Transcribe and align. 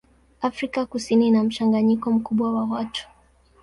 Afrika 0.41 0.85
Kusini 0.85 1.27
ina 1.27 1.43
mchanganyiko 1.43 2.11
mkubwa 2.11 2.53
wa 2.53 2.63
watu. 2.65 3.07